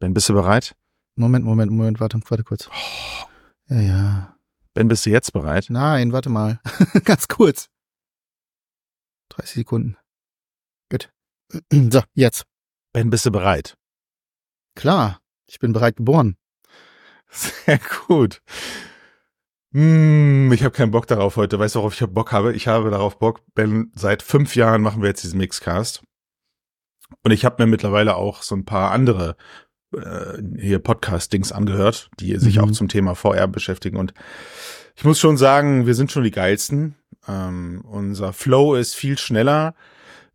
[0.00, 0.76] Ben, bist du bereit?
[1.16, 2.70] Moment, Moment, Moment, warte, warte kurz.
[3.68, 4.36] Ja, ja.
[4.74, 5.66] Ben, bist du jetzt bereit?
[5.70, 6.60] Nein, warte mal.
[7.04, 7.68] Ganz kurz.
[9.30, 9.96] 30 Sekunden.
[10.90, 11.10] Gut.
[11.90, 12.44] So, jetzt.
[12.92, 13.76] Ben, bist du bereit?
[14.76, 16.36] Klar, ich bin bereit geboren.
[17.30, 18.40] Sehr gut.
[19.72, 21.58] Hm, ich habe keinen Bock darauf heute.
[21.58, 22.54] Weißt du, worauf ich Bock habe?
[22.54, 26.02] Ich habe darauf Bock, Ben, seit fünf Jahren machen wir jetzt diesen Mixcast.
[27.24, 29.36] Und ich habe mir mittlerweile auch so ein paar andere
[29.96, 32.64] äh, hier Podcast-Dings angehört, die sich Mhm.
[32.64, 33.96] auch zum Thema VR beschäftigen.
[33.96, 34.12] Und
[34.96, 36.94] ich muss schon sagen, wir sind schon die geilsten.
[37.28, 39.74] Ähm, unser Flow ist viel schneller.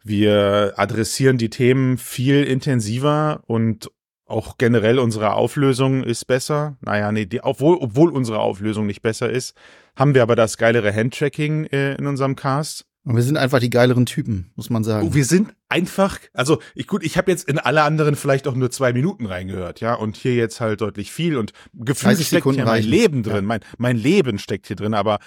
[0.04, 3.90] Wir adressieren die Themen viel intensiver und
[4.26, 6.76] auch generell unsere Auflösung ist besser.
[6.82, 9.56] Naja, nee, die, obwohl, obwohl unsere Auflösung nicht besser ist,
[9.96, 12.86] haben wir aber das geilere Handtracking äh, in unserem Cast.
[13.06, 15.08] Und wir sind einfach die geileren Typen, muss man sagen.
[15.10, 18.56] Oh, wir sind einfach, also ich gut, ich habe jetzt in alle anderen vielleicht auch
[18.56, 22.50] nur zwei Minuten reingehört, ja, und hier jetzt halt deutlich viel und gefühlt 30 steckt
[22.50, 22.84] hier mein.
[22.84, 23.42] Leben drin, Ja.
[23.42, 25.20] mein mein Leben steckt hier drin, aber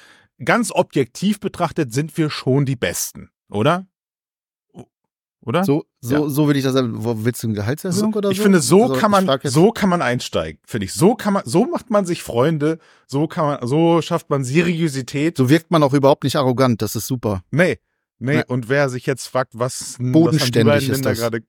[0.42, 3.86] ganz objektiv betrachtet sind wir schon die Besten, oder?
[5.46, 5.64] Oder?
[5.64, 6.28] so, so, Ja.
[6.28, 6.92] so würde ich das sagen.
[7.24, 8.32] Willst du eine Gehaltserhöhung oder so?
[8.32, 10.92] ich finde, so Also, kann man, so kann man einsteigen, finde ich.
[10.92, 15.36] So kann man, so macht man sich Freunde, so kann man, so schafft man Seriosität.
[15.36, 16.82] so wirkt man auch überhaupt nicht arrogant.
[16.82, 17.42] Das ist super.
[17.50, 17.78] Nee,
[18.18, 18.36] nee.
[18.38, 18.44] Ja.
[18.48, 21.40] Und wer sich jetzt fragt, was, was haben die Bodenständig beiden ist denn da gerade,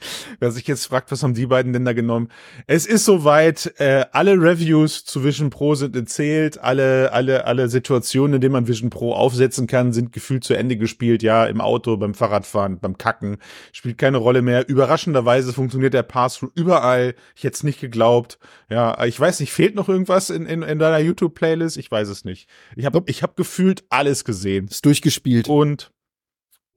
[0.38, 2.28] wer sich jetzt fragt, was haben die beiden denn da genommen?
[2.66, 8.34] Es ist soweit, äh, alle Reviews zu Vision Pro sind erzählt, alle, alle, alle Situationen,
[8.34, 11.96] in denen man Vision Pro aufsetzen kann, sind gefühlt zu Ende gespielt, ja, im Auto,
[11.96, 13.38] beim Fahrradfahren, beim Kacken,
[13.72, 14.68] spielt keine Rolle mehr.
[14.68, 17.14] Überraschenderweise funktioniert der Pass-Through überall.
[17.36, 18.38] Ich hätte es nicht geglaubt.
[18.70, 21.76] Ja, ich weiß nicht, fehlt noch irgendwas in, in, in deiner YouTube-Playlist?
[21.76, 22.48] Ich weiß es nicht.
[22.76, 24.68] Ich habe ich hab gefühlt alles gesehen.
[24.68, 25.48] Ist durchgespielt.
[25.48, 25.90] Und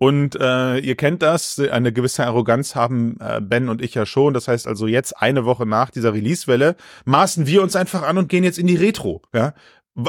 [0.01, 4.33] und äh, ihr kennt das, eine gewisse Arroganz haben äh, Ben und ich ja schon.
[4.33, 8.27] Das heißt also jetzt eine Woche nach dieser Release-Welle maßen wir uns einfach an und
[8.27, 9.21] gehen jetzt in die Retro.
[9.31, 9.53] Ja,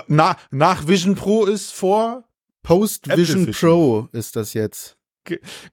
[0.06, 2.24] Na, nach Vision Pro ist vor
[2.62, 3.50] Post Vision.
[3.50, 4.96] Pro ist das jetzt.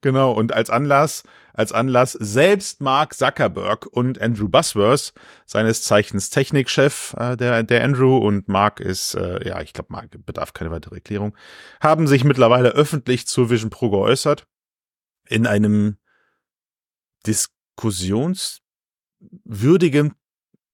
[0.00, 1.22] Genau und als Anlass
[1.52, 5.12] als Anlass selbst Mark Zuckerberg und Andrew Busworth
[5.46, 10.10] seines Zeichens Technikchef äh, der der Andrew und Mark ist äh, ja ich glaube Mark
[10.24, 11.36] bedarf keine weitere Erklärung
[11.80, 14.46] haben sich mittlerweile öffentlich zur Vision Pro geäußert
[15.28, 15.96] in einem
[17.26, 20.14] diskussionswürdigen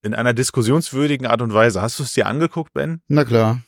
[0.07, 1.83] in einer diskussionswürdigen Art und Weise.
[1.83, 3.03] Hast du es dir angeguckt, Ben?
[3.09, 3.61] Na klar.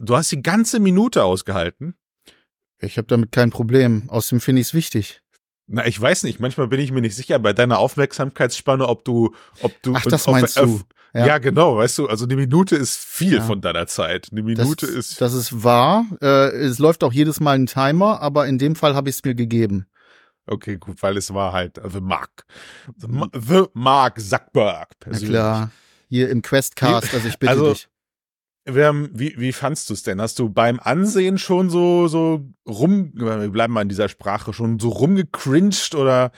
[0.00, 1.94] Du hast die ganze Minute ausgehalten.
[2.80, 4.04] Ich habe damit kein Problem.
[4.08, 5.20] Außerdem finde ich es wichtig.
[5.66, 6.40] Na, ich weiß nicht.
[6.40, 9.94] Manchmal bin ich mir nicht sicher bei deiner Aufmerksamkeitsspanne, ob du, ob du.
[9.96, 10.80] Ach, das auf- meinst du.
[11.14, 11.38] Ja.
[11.38, 13.42] genau, weißt du, also eine Minute ist viel Ja.
[13.42, 14.28] von deiner Zeit.
[14.30, 15.20] Eine Das, Minute ist.
[15.20, 16.04] das ist wahr.
[16.20, 19.24] Äh, es läuft auch jedes Mal ein Timer, aber in dem Fall habe ich es
[19.24, 19.86] mir gegeben.
[20.46, 22.44] Okay, gut, weil es war halt The Mark.
[22.96, 24.88] The, The Mark Zuckerberg.
[25.00, 25.30] Na persönlich.
[25.30, 25.70] klar.
[26.08, 27.88] Hier im Questcast, also ich bitte Also, dich.
[28.74, 30.20] Wie, wie fandst du es denn?
[30.20, 34.78] Hast du beim Ansehen schon so, so rum, wir bleiben mal in dieser Sprache, schon
[34.78, 36.32] so rumgecringed oder,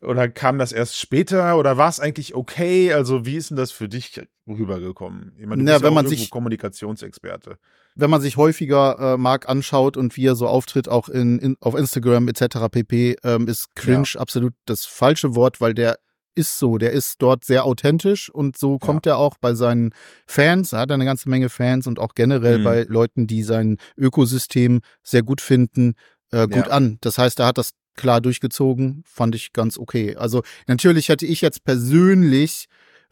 [0.00, 2.92] oder kam das erst später oder war es eigentlich okay?
[2.92, 5.32] Also wie ist denn das für dich rübergekommen?
[5.38, 7.58] Ich meine, du Na, bist ja wenn man sich- Kommunikationsexperte.
[7.98, 11.56] Wenn man sich häufiger äh, Mark anschaut und wie er so auftritt, auch in, in,
[11.60, 12.68] auf Instagram etc.
[12.70, 15.98] pp, ähm, ist cringe absolut das falsche Wort, weil der
[16.36, 19.92] ist so, der ist dort sehr authentisch und so kommt er auch bei seinen
[20.26, 22.64] Fans, er hat eine ganze Menge Fans und auch generell Mhm.
[22.64, 25.94] bei Leuten, die sein Ökosystem sehr gut finden,
[26.30, 26.72] äh, gut Ja.
[26.72, 26.98] an.
[27.00, 30.14] Das heißt, er hat das klar durchgezogen, fand ich ganz okay.
[30.16, 32.66] Also natürlich hätte ich jetzt persönlich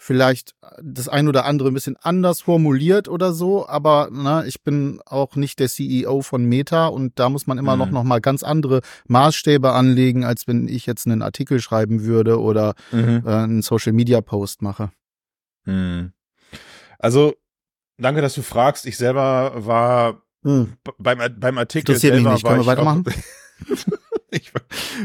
[0.07, 5.01] vielleicht das ein oder andere ein bisschen anders formuliert oder so, aber na, ich bin
[5.07, 7.79] auch nicht der CEO von Meta und da muss man immer Mhm.
[7.79, 12.39] noch, noch mal ganz andere Maßstäbe anlegen, als wenn ich jetzt einen Artikel schreiben würde
[12.39, 13.23] oder Mhm.
[13.25, 14.91] äh, einen Social Media Post mache.
[15.65, 16.13] Hm.
[16.99, 17.33] Also,
[17.97, 18.85] danke, dass du fragst.
[18.85, 20.67] Ich selber war b-
[20.99, 22.45] beim, beim Artikel Interessiert mich selber nicht.
[22.45, 23.05] war Können wir weitermachen?
[23.09, 23.97] Auch,
[24.31, 24.53] ich,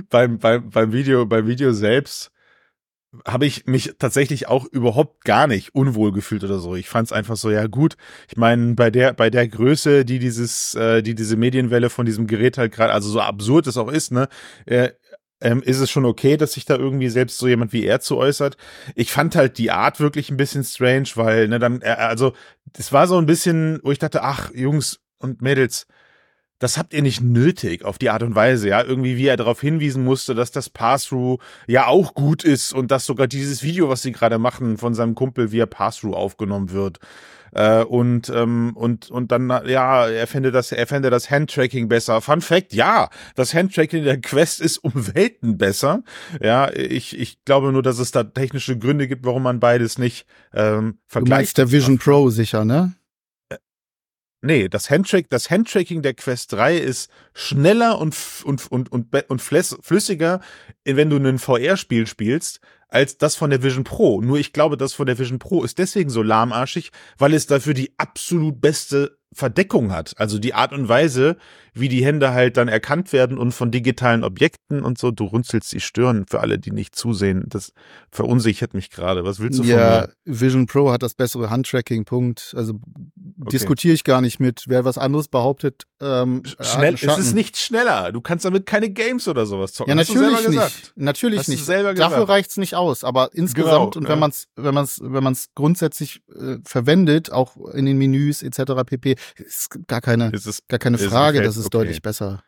[0.09, 2.31] beim, beim, beim Video, beim Video selbst
[3.25, 6.75] habe ich mich tatsächlich auch überhaupt gar nicht unwohl gefühlt oder so.
[6.75, 7.95] Ich fand es einfach so, ja gut.
[8.29, 12.27] Ich meine, bei der, bei der Größe, die dieses, äh, die diese Medienwelle von diesem
[12.27, 14.29] Gerät halt gerade, also so absurd es auch ist, ne,
[14.65, 14.89] äh,
[15.41, 18.17] ähm, ist es schon okay, dass sich da irgendwie selbst so jemand wie er zu
[18.17, 18.57] äußert.
[18.95, 22.33] Ich fand halt die Art wirklich ein bisschen strange, weil, ne, dann, äh, also,
[22.73, 25.87] das war so ein bisschen, wo ich dachte, ach, Jungs und Mädels,
[26.59, 28.83] das habt ihr nicht nötig auf die Art und Weise, ja.
[28.83, 33.05] Irgendwie, wie er darauf hinwiesen musste, dass das Pass-Through ja auch gut ist und dass
[33.05, 36.99] sogar dieses Video, was sie gerade machen von seinem Kumpel, er Pass-Through aufgenommen wird.
[37.51, 42.21] Äh, und, ähm, und, und dann, ja, er fände das, er fände das Handtracking besser.
[42.21, 46.03] Fun Fact, ja, das Handtracking der Quest ist um Welten besser.
[46.41, 50.25] Ja, ich, ich glaube nur, dass es da technische Gründe gibt, warum man beides nicht
[50.53, 51.31] ähm, vergleicht.
[51.31, 52.93] Du meinst der Vision Pro sicher, ne?
[54.41, 58.15] Nee, das Handtrack, das Handtracking der Quest 3 ist schneller und,
[58.45, 60.39] und, und, und, und flüssiger,
[60.85, 64.21] wenn du ein VR-Spiel spielst, als das von der Vision Pro.
[64.21, 67.73] Nur ich glaube, das von der Vision Pro ist deswegen so lahmarschig, weil es dafür
[67.73, 70.13] die absolut beste Verdeckung hat.
[70.17, 71.37] Also die Art und Weise,
[71.79, 75.11] wie die Hände halt dann erkannt werden und von digitalen Objekten und so.
[75.11, 77.45] Du runzelst die Stirn für alle, die nicht zusehen.
[77.47, 77.73] Das
[78.11, 79.23] verunsichert mich gerade.
[79.23, 80.13] Was willst du ja, von mir?
[80.25, 82.53] Ja, Vision Pro hat das bessere Handtracking, Punkt.
[82.55, 83.49] Also okay.
[83.51, 84.65] diskutiere ich gar nicht mit.
[84.67, 88.11] Wer was anderes behauptet, ähm, Schnell, es ist nicht schneller.
[88.11, 89.89] Du kannst damit keine Games oder sowas zocken.
[89.89, 90.93] Ja, natürlich nicht.
[90.95, 91.67] Natürlich nicht.
[91.67, 93.03] Dafür reicht's nicht aus.
[93.03, 94.15] Aber insgesamt genau, und wenn ja.
[94.15, 98.43] man es, wenn man es, wenn man es grundsätzlich äh, verwendet, auch in den Menüs
[98.43, 98.83] etc.
[98.85, 101.85] pp, ist gar keine, ist es, gar keine Frage, dass es okay.
[101.85, 102.43] deutlich besser.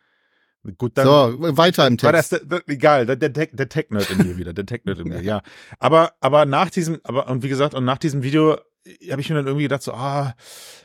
[0.78, 2.04] Gut, dann so, weiter im Text.
[2.04, 5.22] War das, der, egal, der, der, der Tech-Nerd in mir wieder, der Tech-Nerd in mir,
[5.22, 5.42] ja.
[5.80, 8.58] Aber, aber nach diesem, aber, und wie gesagt, und nach diesem Video
[9.10, 10.36] habe ich mir dann irgendwie gedacht, so, ah,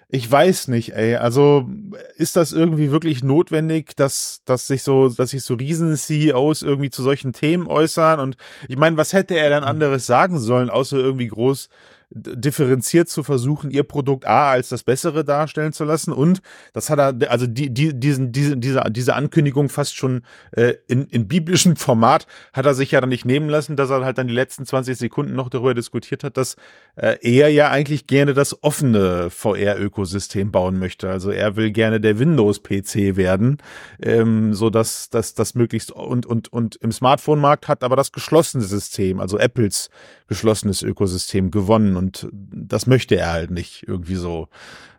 [0.08, 1.16] ich weiß nicht, ey.
[1.16, 1.68] Also
[2.16, 7.02] ist das irgendwie wirklich notwendig, dass, dass sich so, dass sich so Riesen-CEOs irgendwie zu
[7.02, 8.20] solchen Themen äußern?
[8.20, 8.36] Und
[8.68, 9.70] ich meine, was hätte er dann hm.
[9.70, 11.68] anderes sagen sollen, außer irgendwie groß
[12.10, 16.12] differenziert zu versuchen, ihr Produkt A als das Bessere darstellen zu lassen.
[16.12, 16.40] Und
[16.72, 20.22] das hat er, also die, die, diesen, diese, diese, diese Ankündigung fast schon
[20.52, 24.04] äh, in, in biblischem Format hat er sich ja dann nicht nehmen lassen, dass er
[24.04, 26.56] halt dann die letzten 20 Sekunden noch darüber diskutiert hat, dass
[26.94, 31.10] äh, er ja eigentlich gerne das offene VR-Ökosystem bauen möchte.
[31.10, 33.58] Also er will gerne der Windows-PC werden,
[34.00, 38.62] ähm, so dass dass das möglichst und und und im Smartphone-Markt hat aber das geschlossene
[38.62, 39.90] System, also Apples
[40.28, 44.48] geschlossenes Ökosystem gewonnen und das möchte er halt nicht irgendwie so.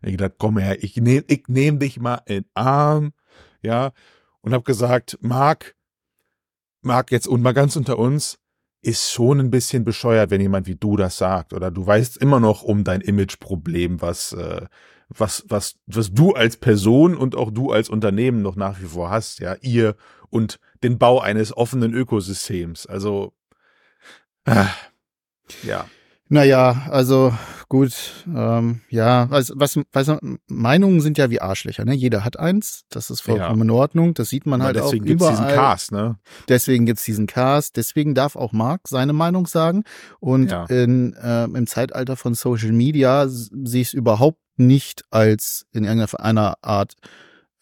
[0.02, 3.14] Ich gedacht, komm her, ich nehme ich nehm dich mal in Arm,
[3.62, 3.92] ja,
[4.42, 5.76] und habe gesagt, Marc,
[6.82, 8.40] Marc jetzt und mal ganz unter uns,
[8.82, 12.40] ist schon ein bisschen bescheuert, wenn jemand wie du das sagt oder du weißt immer
[12.40, 14.66] noch um dein Imageproblem, was äh,
[15.10, 19.10] was was was du als Person und auch du als Unternehmen noch nach wie vor
[19.10, 19.96] hast, ja, ihr
[20.30, 22.86] und den Bau eines offenen Ökosystems.
[22.86, 23.34] Also
[24.46, 24.66] äh,
[25.64, 25.86] ja.
[26.30, 27.34] Naja, also
[27.70, 27.94] gut,
[28.34, 30.12] ähm, ja, also was, was
[30.48, 31.94] Meinungen sind ja wie Arschlöcher, ne?
[31.94, 33.64] Jeder hat eins, das ist vollkommen ja.
[33.64, 35.00] in Ordnung, das sieht man ja, halt auch überall.
[35.00, 36.18] Deswegen gibt's diesen Cast, ne?
[36.50, 39.84] Deswegen gibt's diesen Cast, deswegen darf auch Mark seine Meinung sagen
[40.20, 40.66] und ja.
[40.66, 46.58] in, äh, im Zeitalter von Social Media sehe ich es überhaupt nicht als in irgendeiner
[46.62, 46.96] Art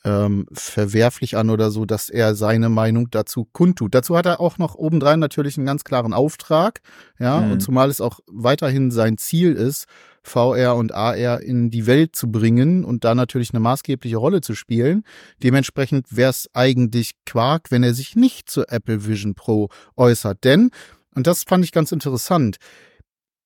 [0.05, 3.95] ähm, verwerflich an oder so, dass er seine Meinung dazu kundtut.
[3.95, 6.81] Dazu hat er auch noch obendrein natürlich einen ganz klaren Auftrag,
[7.19, 7.53] ja, mhm.
[7.53, 9.85] und zumal es auch weiterhin sein Ziel ist,
[10.21, 14.55] VR und AR in die Welt zu bringen und da natürlich eine maßgebliche Rolle zu
[14.55, 15.03] spielen.
[15.41, 20.43] Dementsprechend wäre es eigentlich Quark, wenn er sich nicht zur Apple Vision Pro äußert.
[20.43, 20.71] Denn,
[21.15, 22.57] und das fand ich ganz interessant,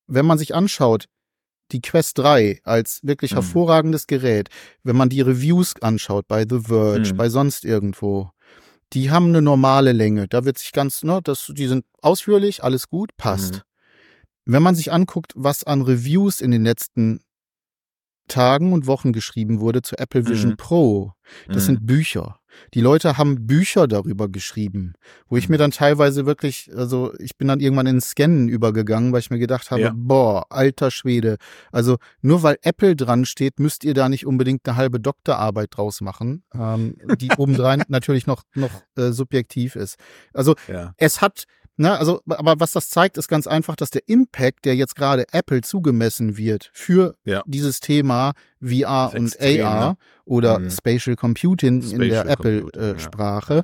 [0.07, 1.05] wenn man sich anschaut,
[1.71, 3.35] die Quest 3 als wirklich mhm.
[3.35, 4.49] hervorragendes Gerät,
[4.83, 7.17] wenn man die Reviews anschaut bei The Verge, mhm.
[7.17, 8.31] bei sonst irgendwo,
[8.93, 10.27] die haben eine normale Länge.
[10.27, 13.53] Da wird sich ganz, ne, das, die sind ausführlich, alles gut, passt.
[13.53, 13.61] Mhm.
[14.45, 17.21] Wenn man sich anguckt, was an Reviews in den letzten
[18.29, 20.57] Tagen und Wochen geschrieben wurde zu Apple Vision mhm.
[20.57, 21.13] Pro.
[21.47, 21.65] Das mhm.
[21.65, 22.39] sind Bücher.
[22.73, 24.93] Die Leute haben Bücher darüber geschrieben,
[25.27, 25.59] wo ich mir mhm.
[25.59, 29.71] dann teilweise wirklich, also ich bin dann irgendwann ins Scannen übergegangen, weil ich mir gedacht
[29.71, 29.93] habe, ja.
[29.95, 31.37] boah, alter Schwede.
[31.71, 36.01] Also nur weil Apple dran steht, müsst ihr da nicht unbedingt eine halbe Doktorarbeit draus
[36.01, 39.97] machen, ähm, die obendrein natürlich noch, noch äh, subjektiv ist.
[40.33, 40.93] Also ja.
[40.97, 41.45] es hat
[41.81, 45.25] na, also, aber was das zeigt, ist ganz einfach, dass der Impact, der jetzt gerade
[45.31, 47.41] Apple zugemessen wird für ja.
[47.45, 49.97] dieses Thema VR und extrem, AR ne?
[50.25, 50.71] oder mhm.
[50.71, 53.63] Spatial Computing Spatial in der Apple-Sprache,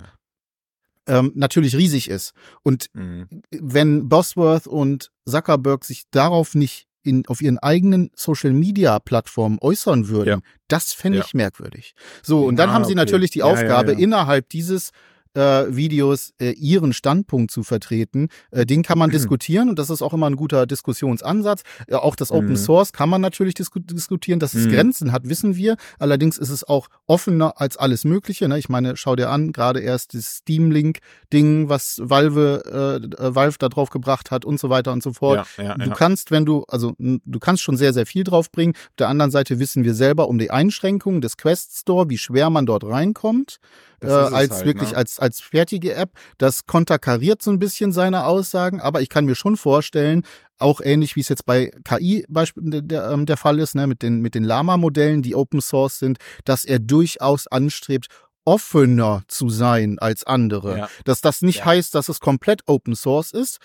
[1.07, 1.19] äh, ja.
[1.19, 2.31] ähm, natürlich riesig ist.
[2.63, 3.27] Und mhm.
[3.51, 10.07] wenn Bosworth und Zuckerberg sich darauf nicht in, auf ihren eigenen Social Media Plattformen äußern
[10.07, 10.39] würden, ja.
[10.69, 11.95] das fände ich merkwürdig.
[12.23, 13.01] So, und dann haben sie okay.
[13.01, 14.91] natürlich die Aufgabe, innerhalb dieses
[15.35, 18.29] äh, Videos äh, ihren Standpunkt zu vertreten.
[18.51, 21.63] Äh, den kann man diskutieren und das ist auch immer ein guter Diskussionsansatz.
[21.87, 22.57] Äh, auch das Open mhm.
[22.57, 24.71] Source kann man natürlich disku diskutieren, dass es mhm.
[24.71, 25.75] Grenzen hat, wissen wir.
[25.99, 28.47] Allerdings ist es auch offener als alles Mögliche.
[28.47, 28.57] Ne?
[28.57, 33.57] Ich meine, schau dir an, gerade erst das Steam Link-Ding, was Valve, äh, äh, Valve
[33.59, 35.47] da drauf gebracht hat und so weiter und so fort.
[35.57, 35.93] Ja, ja, du ja.
[35.93, 38.75] kannst, wenn du, also du kannst schon sehr, sehr viel draufbringen.
[38.75, 42.49] Auf der anderen Seite wissen wir selber um die Einschränkungen des Quest Store, wie schwer
[42.49, 43.59] man dort reinkommt
[44.07, 44.97] äh, als halt, wirklich ne?
[44.97, 46.11] als, als fertige App.
[46.37, 50.23] Das konterkariert so ein bisschen seine Aussagen, aber ich kann mir schon vorstellen,
[50.57, 54.01] auch ähnlich wie es jetzt bei KI Beispiel der, ähm, der Fall ist, ne, mit
[54.01, 58.07] den, mit den Lama-Modellen, die Open Source sind, dass er durchaus anstrebt,
[58.45, 60.77] offener zu sein als andere.
[60.77, 60.89] Ja.
[61.03, 61.65] Dass das nicht ja.
[61.65, 63.57] heißt, dass es komplett Open Source ist,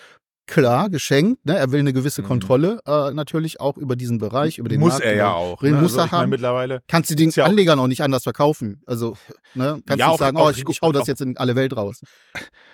[0.51, 1.45] klar geschenkt.
[1.45, 1.57] Ne?
[1.57, 2.27] Er will eine gewisse mhm.
[2.27, 5.05] Kontrolle äh, natürlich auch über diesen Bereich, über den muss Markt.
[5.05, 5.61] er ja auch.
[5.61, 5.71] Ne?
[5.71, 6.29] Muss also, er haben.
[6.29, 8.81] Mittlerweile kannst du den ja Anlegern auch nicht anders verkaufen.
[8.85, 9.15] Also
[9.55, 9.81] ne?
[9.85, 12.01] kannst ja, du sagen, auch, oh, ich, ich hau das jetzt in alle Welt raus.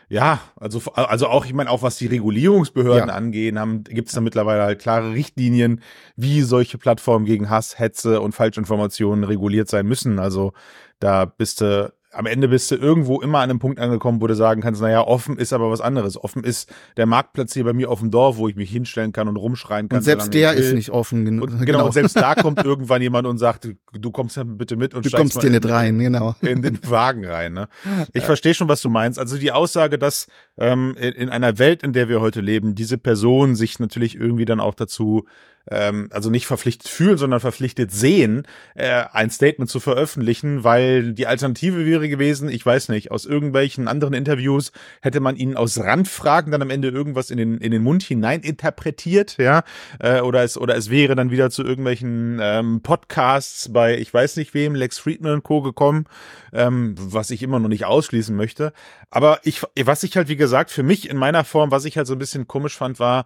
[0.09, 3.15] Ja, also also auch, ich meine, auch was die Regulierungsbehörden ja.
[3.15, 5.81] angehen, gibt es da mittlerweile halt klare Richtlinien,
[6.15, 10.17] wie solche Plattformen gegen Hass, Hetze und Falschinformationen reguliert sein müssen.
[10.19, 10.53] Also
[10.99, 14.35] da bist du am Ende bist du irgendwo immer an einem Punkt angekommen, wo du
[14.35, 16.21] sagen kannst, naja, offen ist aber was anderes.
[16.21, 19.27] Offen ist der Marktplatz hier bei mir auf dem Dorf, wo ich mich hinstellen kann
[19.27, 19.99] und rumschreien kann.
[19.99, 21.47] Und selbst der ist nicht offen genug.
[21.57, 24.93] Genau, genau, und selbst da kommt irgendwann jemand und sagt, du kommst ja bitte mit
[24.93, 26.35] und Du kommst hier nicht rein, genau.
[26.41, 27.53] In den Wagen rein.
[27.53, 27.67] Ne?
[28.13, 28.25] Ich ja.
[28.25, 29.19] verstehe schon, was du meinst.
[29.19, 32.97] Also die Aussage, dass ähm, in, in einer Welt, in der wir heute leben, diese
[32.97, 35.25] Person sich natürlich irgendwie dann auch dazu
[35.69, 38.43] ähm, also nicht verpflichtet fühlen, sondern verpflichtet sehen,
[38.75, 43.87] äh, ein Statement zu veröffentlichen, weil die Alternative wäre gewesen, ich weiß nicht, aus irgendwelchen
[43.87, 44.71] anderen Interviews
[45.01, 48.41] hätte man ihnen aus Randfragen dann am Ende irgendwas in den, in den Mund hinein
[48.41, 49.63] interpretiert, ja,
[49.99, 54.37] äh, oder es, oder es wäre dann wieder zu irgendwelchen ähm, Podcasts bei, ich weiß
[54.37, 55.61] nicht wem, Lex Friedman und Co.
[55.61, 56.05] gekommen,
[56.53, 58.73] ähm, was ich immer noch nicht ausschließen möchte.
[59.09, 62.07] Aber ich, was ich halt, wie gesagt, für mich in meiner Form, was ich halt
[62.07, 63.25] so ein bisschen komisch fand, war,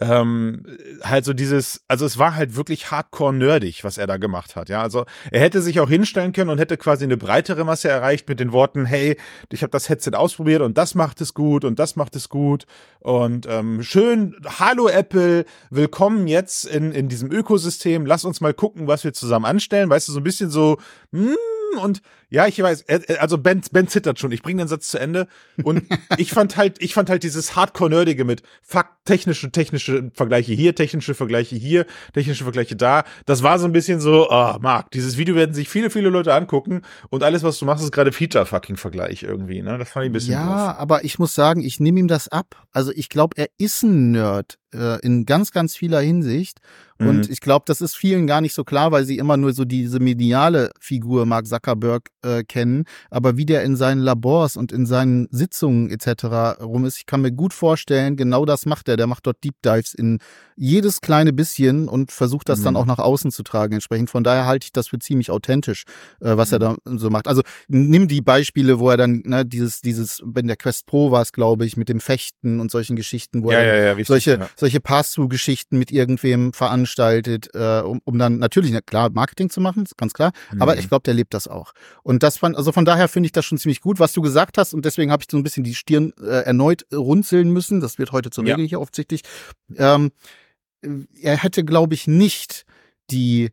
[0.00, 0.64] ähm,
[1.02, 4.68] halt so dieses, also es war halt wirklich hardcore nerdig, was er da gemacht hat.
[4.70, 8.28] Ja, also er hätte sich auch hinstellen können und hätte quasi eine breitere Masse erreicht
[8.28, 9.16] mit den Worten, hey,
[9.52, 12.64] ich habe das Headset ausprobiert und das macht es gut und das macht es gut.
[13.00, 18.86] Und ähm, schön, hallo Apple, willkommen jetzt in, in diesem Ökosystem, lass uns mal gucken,
[18.86, 20.78] was wir zusammen anstellen, weißt du, so ein bisschen so,
[21.12, 21.36] hm,
[21.78, 22.84] und ja, ich weiß,
[23.18, 24.30] also Ben, Ben zittert schon.
[24.30, 25.26] Ich bringe den Satz zu Ende.
[25.64, 25.82] Und
[26.16, 31.14] ich fand halt, ich fand halt dieses Hardcore-Nerdige mit Fakt, technische, technische Vergleiche hier, technische
[31.14, 33.02] Vergleiche hier, technische Vergleiche da.
[33.26, 36.08] Das war so ein bisschen so, ah, oh, Marc, dieses Video werden sich viele, viele
[36.08, 39.76] Leute angucken und alles, was du machst, ist gerade Feature-Fucking-Vergleich irgendwie, ne?
[39.78, 40.78] Das fand ich ein bisschen Ja, doof.
[40.80, 42.64] aber ich muss sagen, ich nehme ihm das ab.
[42.70, 46.60] Also ich glaube, er ist ein Nerd äh, in ganz, ganz vieler Hinsicht.
[47.00, 47.32] Und mhm.
[47.32, 50.00] ich glaube, das ist vielen gar nicht so klar, weil sie immer nur so diese
[50.00, 52.84] mediale Figur Mark Zuckerberg äh, kennen.
[53.08, 56.60] Aber wie der in seinen Labors und in seinen Sitzungen etc.
[56.60, 58.98] rum ist, ich kann mir gut vorstellen, genau das macht er.
[58.98, 60.18] Der macht dort Deep Dives in
[60.56, 62.64] jedes kleine bisschen und versucht das mhm.
[62.64, 63.72] dann auch nach außen zu tragen.
[63.72, 65.84] Entsprechend von daher halte ich das für ziemlich authentisch,
[66.20, 66.54] äh, was mhm.
[66.54, 67.28] er da so macht.
[67.28, 71.22] Also nimm die Beispiele, wo er dann ne, dieses dieses, wenn der Quest Pro war
[71.22, 74.08] es, glaube ich, mit dem Fechten und solchen Geschichten, wo ja, er ja, ja, wichtig,
[74.08, 79.86] solche solche Pass-through-Geschichten mit irgendwem veranstaltet, äh, um, um dann natürlich klar Marketing zu machen,
[79.96, 80.32] ganz klar.
[80.52, 80.62] Mhm.
[80.62, 81.72] Aber ich glaube, der lebt das auch.
[82.02, 84.58] Und das fand, also von daher finde ich das schon ziemlich gut, was du gesagt
[84.58, 84.74] hast.
[84.74, 87.80] Und deswegen habe ich so ein bisschen die Stirn äh, erneut runzeln müssen.
[87.80, 89.22] Das wird heute zur Regel hier offensichtlich.
[89.76, 90.12] Ähm,
[91.20, 92.64] er hätte, glaube ich, nicht
[93.10, 93.50] die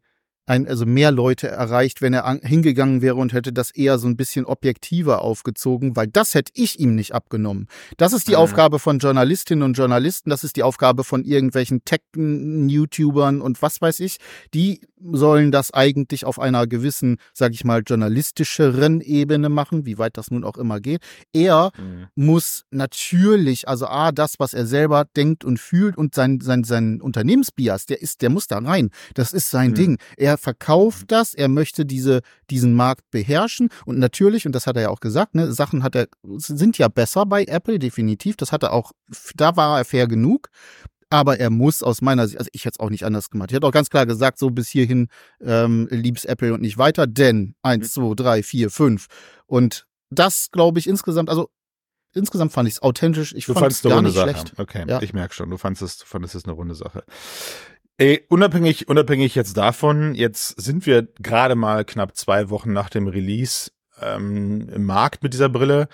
[0.47, 4.07] ein, also mehr Leute erreicht, wenn er an, hingegangen wäre und hätte das eher so
[4.07, 7.67] ein bisschen objektiver aufgezogen, weil das hätte ich ihm nicht abgenommen.
[7.97, 8.37] Das ist die mhm.
[8.37, 13.99] Aufgabe von Journalistinnen und Journalisten, das ist die Aufgabe von irgendwelchen Tech-YouTubern und was weiß
[13.99, 14.17] ich.
[14.53, 20.17] Die sollen das eigentlich auf einer gewissen, sag ich mal, journalistischeren Ebene machen, wie weit
[20.17, 21.01] das nun auch immer geht.
[21.33, 22.07] Er mhm.
[22.15, 27.01] muss natürlich, also A, das, was er selber denkt und fühlt und sein, sein, sein
[27.01, 28.89] Unternehmensbias, der ist, der muss da rein.
[29.13, 29.75] Das ist sein mhm.
[29.75, 29.97] Ding.
[30.15, 31.07] Er verkauft mhm.
[31.07, 34.99] das, er möchte diese, diesen Markt beherrschen und natürlich, und das hat er ja auch
[34.99, 38.37] gesagt, ne, Sachen hat er, sind ja besser bei Apple, definitiv.
[38.37, 38.91] Das hat er auch,
[39.35, 40.49] da war er fair genug.
[41.09, 43.49] Aber er muss aus meiner Sicht, also ich hätte es auch nicht anders gemacht.
[43.49, 45.07] Ich hätte auch ganz klar gesagt, so bis hierhin
[45.39, 48.01] ähm, liebes Apple und nicht weiter, denn eins, mhm.
[48.01, 49.07] zwei, drei, vier, fünf.
[49.45, 51.49] Und das glaube ich insgesamt, also
[52.13, 53.33] insgesamt fand ich es authentisch.
[53.33, 54.31] Ich fand es gar nicht Sache.
[54.31, 54.53] schlecht.
[54.57, 55.01] Okay, ja.
[55.01, 57.03] ich merke schon, du fandest es, du fandest es eine runde Sache.
[57.99, 63.07] Ey, unabhängig, unabhängig jetzt davon, jetzt sind wir gerade mal knapp zwei Wochen nach dem
[63.07, 65.89] Release ähm, im Markt mit dieser Brille.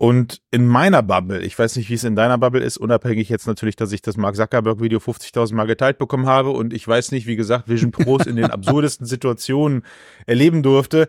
[0.00, 3.48] Und in meiner Bubble, ich weiß nicht, wie es in deiner Bubble ist, unabhängig jetzt
[3.48, 7.10] natürlich, dass ich das Mark Zuckerberg Video 50.000 Mal geteilt bekommen habe und ich weiß
[7.10, 9.82] nicht, wie gesagt, Vision Pros in den absurdesten Situationen
[10.24, 11.08] erleben durfte,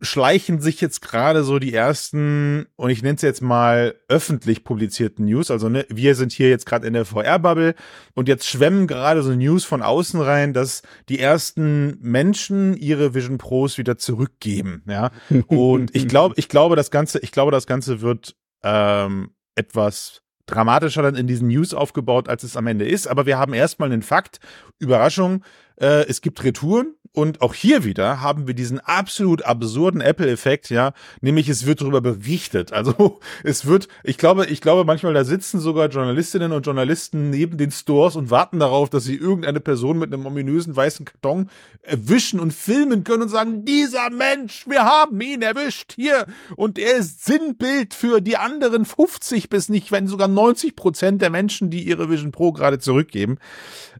[0.00, 5.24] schleichen sich jetzt gerade so die ersten, und ich nenne es jetzt mal öffentlich publizierten
[5.24, 5.50] News.
[5.50, 7.74] Also ne, wir sind hier jetzt gerade in der VR-Bubble
[8.14, 13.38] und jetzt schwemmen gerade so News von außen rein, dass die ersten Menschen ihre Vision
[13.38, 14.84] Pros wieder zurückgeben.
[14.86, 15.10] Ja.
[15.48, 18.19] Und ich glaube, ich glaube, das Ganze, ich glaube, das Ganze wird
[18.62, 23.06] ähm, etwas dramatischer dann in diesen News aufgebaut, als es am Ende ist.
[23.06, 24.40] Aber wir haben erstmal einen Fakt.
[24.78, 25.44] Überraschung,
[25.80, 30.92] äh, es gibt Retouren und auch hier wieder haben wir diesen absolut absurden Apple-Effekt, ja,
[31.20, 32.72] nämlich es wird darüber berichtet.
[32.72, 37.58] Also es wird, ich glaube, ich glaube manchmal da sitzen sogar Journalistinnen und Journalisten neben
[37.58, 41.50] den Stores und warten darauf, dass sie irgendeine Person mit einem ominösen weißen Karton
[41.82, 46.96] erwischen und filmen können und sagen, dieser Mensch, wir haben ihn erwischt hier und er
[46.96, 51.82] ist Sinnbild für die anderen 50 bis nicht, wenn sogar 90 Prozent der Menschen, die
[51.82, 53.38] ihre Vision Pro gerade zurückgeben.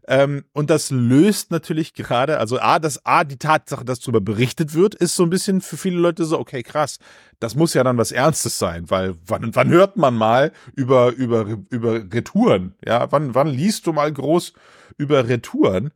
[0.07, 4.73] Ähm, und das löst natürlich gerade, also A, das A, die Tatsache, dass darüber berichtet
[4.73, 6.99] wird, ist so ein bisschen für viele Leute so, okay, krass,
[7.39, 11.57] das muss ja dann was Ernstes sein, weil wann, wann hört man mal über, über,
[11.69, 12.75] über Retouren?
[12.85, 14.53] Ja, wann, wann liest du mal groß
[14.97, 15.91] über Retouren?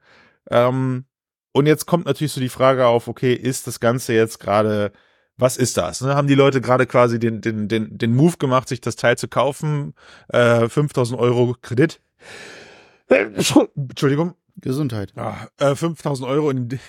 [0.50, 1.06] Ähm,
[1.54, 4.92] und jetzt kommt natürlich so die Frage auf, okay, ist das Ganze jetzt gerade,
[5.38, 6.02] was ist das?
[6.02, 6.16] Ne?
[6.16, 9.28] Haben die Leute gerade quasi den, den, den, den Move gemacht, sich das Teil zu
[9.28, 9.94] kaufen?
[10.30, 12.02] Äh, 5000 Euro Kredit
[13.76, 14.36] Entschuldigung.
[14.58, 15.14] Gesundheit.
[15.16, 16.80] Ah, äh, 5000 Euro in.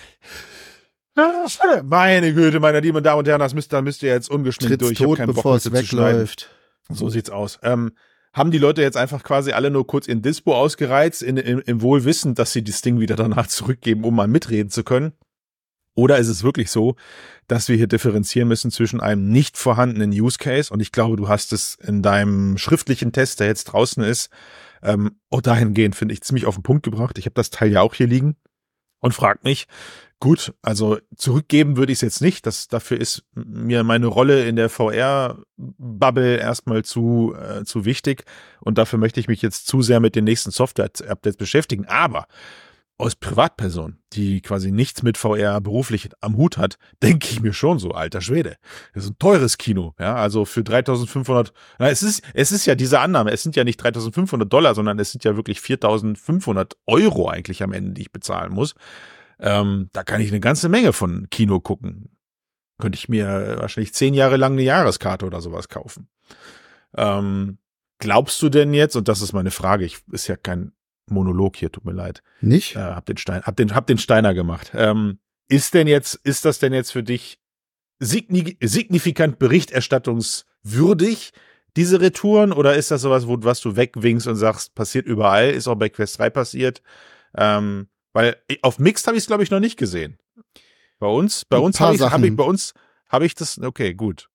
[1.83, 4.87] Meine Güte, meine lieben Damen und Herren, das müsst, da müsst ihr jetzt ungeschminkt Tritt's
[4.87, 4.97] durch.
[4.97, 6.49] Tot, ich habe keinen Bock, es wegläuft.
[6.89, 7.59] So sieht's aus.
[7.63, 7.91] Ähm,
[8.33, 11.81] haben die Leute jetzt einfach quasi alle nur kurz in Dispo ausgereizt, in, in, im
[11.81, 15.13] Wohlwissen, dass sie das Ding wieder danach zurückgeben, um mal mitreden zu können?
[15.95, 16.95] Oder ist es wirklich so,
[17.47, 21.27] dass wir hier differenzieren müssen zwischen einem nicht vorhandenen Use Case und ich glaube, du
[21.27, 24.29] hast es in deinem schriftlichen Test, der jetzt draußen ist,
[24.81, 27.17] ähm, auch dahingehend finde ich ziemlich auf den Punkt gebracht.
[27.17, 28.35] Ich habe das Teil ja auch hier liegen
[28.99, 29.67] und frag mich,
[30.19, 32.45] gut, also zurückgeben würde ich es jetzt nicht.
[32.45, 38.23] Das, dafür ist mir meine Rolle in der VR-Bubble erstmal zu, äh, zu wichtig
[38.59, 41.85] und dafür möchte ich mich jetzt zu sehr mit den nächsten Software-Updates beschäftigen.
[41.85, 42.27] Aber
[42.97, 47.77] aus Privatperson, die quasi nichts mit VR beruflich am Hut hat, denke ich mir schon
[47.77, 48.57] so, alter Schwede.
[48.93, 52.75] Das ist ein teures Kino, ja, also für 3500, na, es ist, es ist ja
[52.75, 57.29] diese Annahme, es sind ja nicht 3500 Dollar, sondern es sind ja wirklich 4500 Euro
[57.29, 58.73] eigentlich am Ende, die ich bezahlen muss.
[59.39, 62.09] Ähm, da kann ich eine ganze Menge von Kino gucken.
[62.79, 66.09] Könnte ich mir wahrscheinlich zehn Jahre lang eine Jahreskarte oder sowas kaufen.
[66.95, 67.59] Ähm,
[67.99, 70.71] glaubst du denn jetzt, und das ist meine Frage, ich ist ja kein
[71.11, 72.21] Monolog hier, tut mir leid.
[72.41, 72.75] Nicht?
[72.75, 74.71] Äh, hab den Stein, hab den, hab den Steiner gemacht.
[74.73, 77.39] Ähm, ist denn jetzt, ist das denn jetzt für dich
[77.99, 81.31] signifikant berichterstattungswürdig,
[81.75, 85.67] diese Retouren, oder ist das sowas, wo, was du wegwinkst und sagst, passiert überall, ist
[85.67, 86.81] auch bei Quest 3 passiert?
[87.35, 90.17] Ähm, weil auf Mixed habe ich es, glaube ich, noch nicht gesehen.
[90.99, 92.73] Bei uns, bei uns habe ich, hab ich, bei uns
[93.09, 94.29] habe ich das, okay, gut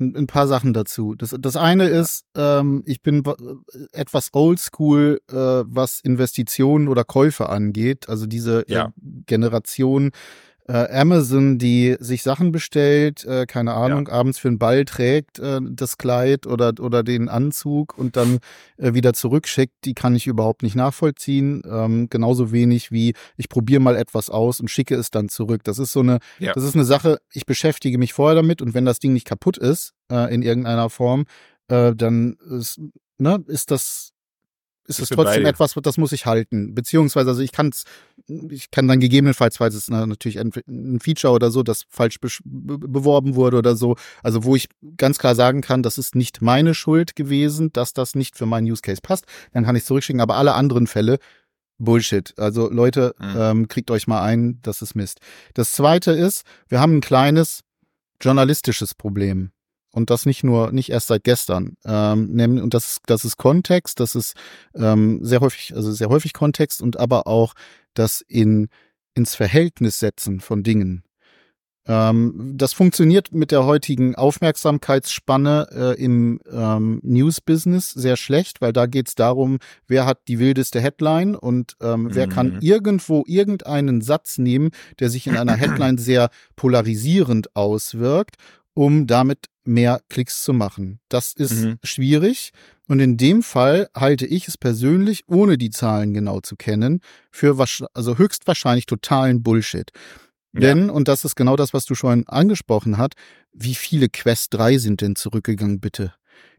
[0.00, 1.14] ein, paar Sachen dazu.
[1.14, 3.22] Das, das eine ist, ähm, ich bin
[3.92, 8.08] etwas oldschool, äh, was Investitionen oder Käufe angeht.
[8.08, 8.84] Also diese äh, ja.
[8.86, 8.90] äh,
[9.26, 10.10] Generation
[10.68, 14.12] äh, Amazon, die sich Sachen bestellt, äh, keine Ahnung, ja.
[14.12, 18.38] abends für einen Ball trägt, äh, das Kleid oder, oder den Anzug und dann
[18.76, 21.62] äh, wieder zurückschickt, die kann ich überhaupt nicht nachvollziehen.
[21.70, 25.62] Ähm, genauso wenig wie ich probiere mal etwas aus und schicke es dann zurück.
[25.64, 26.52] Das ist so eine, ja.
[26.52, 29.58] das ist eine Sache, ich beschäftige mich vorher damit und wenn das Ding nicht kaputt
[29.58, 31.26] ist, äh, in irgendeiner Form,
[31.68, 32.80] äh, dann ist,
[33.18, 34.12] ne, ist das
[34.86, 36.74] ist es trotzdem etwas, das muss ich halten.
[36.74, 37.84] Beziehungsweise, also ich kann es,
[38.50, 42.28] ich kann dann gegebenenfalls, falls es natürlich ein, ein Feature oder so, das falsch be
[42.44, 46.74] beworben wurde oder so, also wo ich ganz klar sagen kann, das ist nicht meine
[46.74, 50.20] Schuld gewesen, dass das nicht für meinen Use Case passt, dann kann ich es zurückschicken.
[50.20, 51.18] Aber alle anderen Fälle,
[51.78, 52.32] Bullshit.
[52.38, 53.34] Also Leute, mhm.
[53.36, 55.20] ähm, kriegt euch mal ein, das ist Mist.
[55.54, 57.62] Das zweite ist, wir haben ein kleines
[58.20, 59.50] journalistisches Problem.
[59.96, 61.78] Und das nicht nur, nicht erst seit gestern.
[61.86, 64.34] Ähm, und das, das ist Kontext, das ist
[64.74, 67.54] ähm, sehr häufig, also sehr häufig Kontext und aber auch
[67.94, 68.68] das in,
[69.14, 71.02] ins Verhältnis setzen von Dingen.
[71.86, 78.84] Ähm, das funktioniert mit der heutigen Aufmerksamkeitsspanne äh, im ähm, News-Business sehr schlecht, weil da
[78.84, 79.56] geht es darum,
[79.86, 82.14] wer hat die wildeste Headline und ähm, mhm.
[82.14, 82.58] wer kann mhm.
[82.60, 88.36] irgendwo irgendeinen Satz nehmen, der sich in einer Headline sehr polarisierend auswirkt
[88.76, 91.00] um damit mehr Klicks zu machen.
[91.08, 91.78] Das ist mhm.
[91.82, 92.50] schwierig.
[92.86, 97.00] Und in dem Fall halte ich es persönlich, ohne die Zahlen genau zu kennen,
[97.32, 97.58] für
[97.94, 99.90] also höchstwahrscheinlich totalen Bullshit.
[100.52, 100.60] Ja.
[100.60, 103.14] Denn, und das ist genau das, was du schon angesprochen hast,
[103.52, 106.12] wie viele Quest 3 sind denn zurückgegangen, bitte?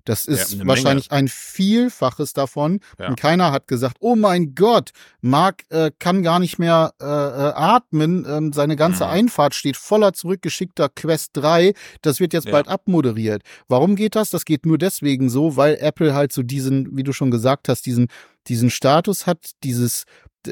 [0.08, 1.20] Das ist ja, wahrscheinlich Menge.
[1.24, 2.80] ein Vielfaches davon.
[2.98, 3.10] Ja.
[3.10, 7.08] Und keiner hat gesagt, oh mein Gott, Mark äh, kann gar nicht mehr äh, äh,
[7.08, 8.26] atmen.
[8.26, 9.12] Ähm, seine ganze mhm.
[9.12, 11.74] Einfahrt steht voller zurückgeschickter Quest 3.
[12.02, 12.54] Das wird jetzt ja.
[12.54, 13.42] bald abmoderiert.
[13.68, 14.30] Warum geht das?
[14.30, 17.86] Das geht nur deswegen so, weil Apple halt so diesen, wie du schon gesagt hast,
[17.86, 18.08] diesen,
[18.48, 20.06] diesen Status hat, dieses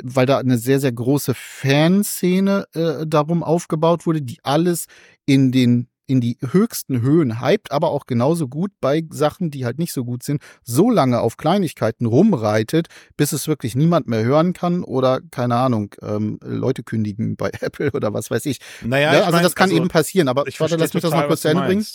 [0.04, 4.88] weil da eine sehr, sehr große Fanszene äh, darum aufgebaut wurde, die alles
[5.26, 9.80] in den in die höchsten Höhen hypt, aber auch genauso gut bei Sachen, die halt
[9.80, 12.88] nicht so gut sind, so lange auf Kleinigkeiten rumreitet,
[13.18, 17.92] bis es wirklich niemand mehr hören kann oder keine Ahnung, ähm, Leute kündigen bei Apple
[17.92, 18.60] oder was weiß ich.
[18.84, 21.12] Naja, ja, also mein, das kann also, eben passieren, aber ich warte, lass mich das
[21.12, 21.86] noch kurz zu Ende bringen.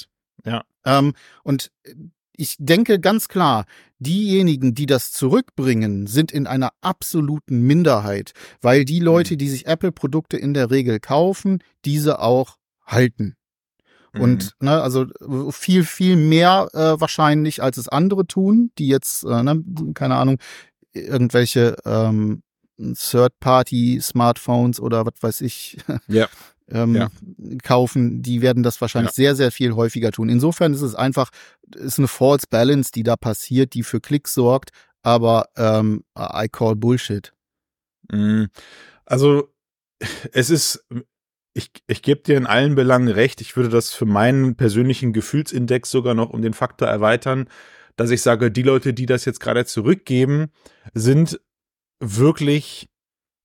[0.44, 0.64] Ja.
[0.84, 1.70] Ähm, und
[2.40, 3.66] ich denke ganz klar,
[3.98, 9.38] diejenigen, die das zurückbringen, sind in einer absoluten Minderheit, weil die Leute, mhm.
[9.38, 13.36] die sich Apple-Produkte in der Regel kaufen, diese auch halten.
[14.12, 14.66] Und mhm.
[14.66, 15.06] ne, also
[15.50, 19.62] viel, viel mehr äh, wahrscheinlich, als es andere tun, die jetzt, äh, ne,
[19.94, 20.38] keine Ahnung,
[20.92, 22.42] irgendwelche ähm,
[22.78, 26.28] Third-Party-Smartphones oder was weiß ich ja.
[26.68, 27.10] ähm, ja.
[27.62, 29.22] kaufen, die werden das wahrscheinlich ja.
[29.22, 30.28] sehr, sehr viel häufiger tun.
[30.28, 31.30] Insofern ist es einfach,
[31.76, 34.70] ist eine False Balance, die da passiert, die für Klicks sorgt,
[35.02, 37.32] aber ähm, I call Bullshit.
[38.10, 38.48] Mhm.
[39.04, 39.48] Also
[40.32, 40.84] es ist
[41.52, 43.40] ich, ich gebe dir in allen Belangen recht.
[43.40, 47.48] Ich würde das für meinen persönlichen Gefühlsindex sogar noch um den Faktor erweitern,
[47.96, 50.52] dass ich sage, die Leute, die das jetzt gerade zurückgeben,
[50.94, 51.40] sind
[51.98, 52.88] wirklich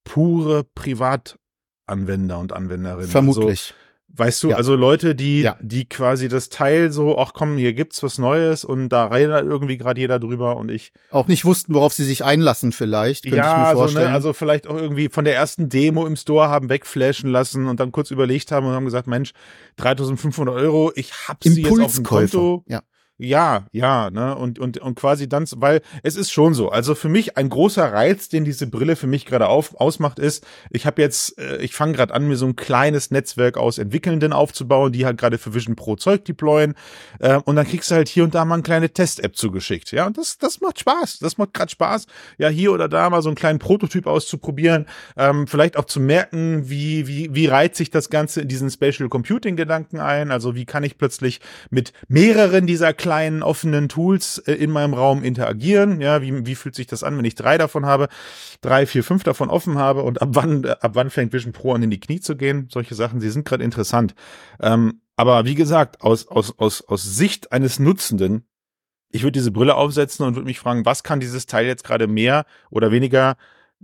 [0.04, 3.10] pure Privatanwender und Anwenderinnen.
[3.10, 3.74] Vermutlich.
[3.74, 3.85] Also,
[4.18, 4.56] Weißt du, ja.
[4.56, 5.58] also Leute, die, ja.
[5.62, 9.78] die quasi das Teil so, ach komm, hier gibt's was Neues und da redet irgendwie
[9.78, 10.94] gerade jeder drüber und ich.
[11.12, 14.06] Auch nicht wussten, worauf sie sich einlassen vielleicht, könnte ja, ich mir vorstellen.
[14.06, 17.68] So, ne, also vielleicht auch irgendwie von der ersten Demo im Store haben wegflashen lassen
[17.68, 19.34] und dann kurz überlegt haben und haben gesagt, Mensch,
[19.78, 22.64] 3500 Euro, ich hab sie jetzt auf dem Konto.
[22.68, 22.84] Ja.
[23.18, 26.68] Ja, ja, ne, und, und, und quasi dann, weil es ist schon so.
[26.68, 30.46] Also für mich ein großer Reiz, den diese Brille für mich gerade auf, ausmacht, ist,
[30.70, 34.34] ich habe jetzt, äh, ich fange gerade an, mir so ein kleines Netzwerk aus Entwickelnden
[34.34, 36.76] aufzubauen, die halt gerade für Vision Pro Zeug deployen.
[37.20, 39.92] Äh, und dann kriegst du halt hier und da mal eine kleine Test-App zugeschickt.
[39.94, 41.20] Ja, und das, das macht Spaß.
[41.20, 45.48] Das macht gerade Spaß, ja, hier oder da mal so einen kleinen Prototyp auszuprobieren, ähm,
[45.48, 50.02] vielleicht auch zu merken, wie, wie, wie reiht sich das Ganze in diesen Spatial Computing-Gedanken
[50.02, 50.32] ein.
[50.32, 55.24] Also wie kann ich plötzlich mit mehreren dieser kleinen offenen Tools äh, in meinem Raum
[55.24, 56.02] interagieren.
[56.02, 58.08] Ja, wie, wie fühlt sich das an, wenn ich drei davon habe,
[58.62, 61.74] drei, vier, fünf davon offen habe und ab wann, äh, ab wann fängt Vision Pro
[61.74, 62.68] an in die Knie zu gehen?
[62.72, 64.16] Solche Sachen, sie sind gerade interessant.
[64.60, 68.48] Ähm, aber wie gesagt, aus, aus, aus, aus Sicht eines Nutzenden,
[69.12, 72.08] ich würde diese Brille aufsetzen und würde mich fragen, was kann dieses Teil jetzt gerade
[72.08, 73.38] mehr oder weniger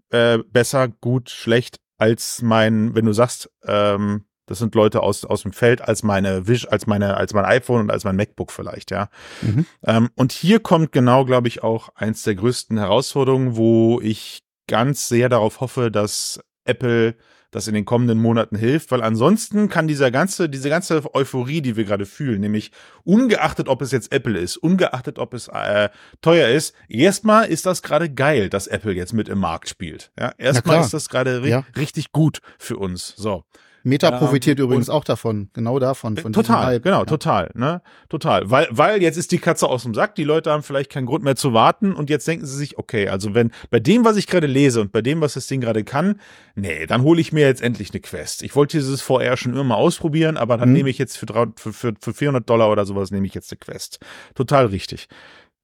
[0.10, 5.43] äh, besser, gut, schlecht als mein, wenn du sagst, ähm, das sind Leute aus, aus
[5.43, 8.91] dem Feld als meine Wish, als meine, als mein iPhone und als mein MacBook vielleicht,
[8.91, 9.10] ja.
[9.41, 9.65] Mhm.
[9.86, 15.08] Ähm, und hier kommt genau, glaube ich, auch eins der größten Herausforderungen, wo ich ganz
[15.08, 17.15] sehr darauf hoffe, dass Apple
[17.51, 21.75] das in den kommenden Monaten hilft, weil ansonsten kann dieser ganze, diese ganze Euphorie, die
[21.75, 22.71] wir gerade fühlen, nämlich
[23.04, 25.89] ungeachtet, ob es jetzt Apple ist, ungeachtet, ob es äh,
[26.21, 30.12] teuer ist, erstmal ist das gerade geil, dass Apple jetzt mit im Markt spielt.
[30.17, 31.65] Ja, erstmal ist das gerade ri ja.
[31.77, 33.13] richtig gut für uns.
[33.17, 33.43] So.
[33.83, 36.17] Meta profitiert ähm, übrigens auch davon, genau davon.
[36.17, 37.05] Von total, genau, ja.
[37.05, 38.49] total, ne, total.
[38.49, 41.23] Weil, weil jetzt ist die Katze aus dem Sack, die Leute haben vielleicht keinen Grund
[41.23, 44.27] mehr zu warten und jetzt denken sie sich, okay, also wenn bei dem, was ich
[44.27, 46.19] gerade lese und bei dem, was das Ding gerade kann,
[46.55, 48.43] nee, dann hole ich mir jetzt endlich eine Quest.
[48.43, 50.75] Ich wollte dieses VR schon immer mal ausprobieren, aber dann mhm.
[50.75, 53.59] nehme ich jetzt für, für, für, für 400 Dollar oder sowas nehme ich jetzt eine
[53.59, 53.99] Quest.
[54.35, 55.07] Total richtig.